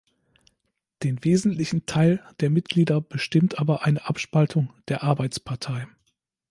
Den 1.03 1.23
wesentlichen 1.23 1.85
Teil 1.85 2.23
der 2.39 2.49
Mitglieder 2.49 3.01
bestimmt 3.01 3.59
aber 3.59 3.83
eine 3.85 4.07
Abspaltung 4.09 4.73
der 4.87 5.03
Arbeitspartei. 5.03 5.87